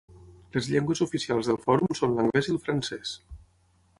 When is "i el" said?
2.51-2.61